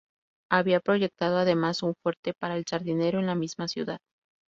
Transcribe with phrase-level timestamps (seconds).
[0.51, 3.99] Había proyectado, además, un fuerte para El Sardinero, en la misma ciudad.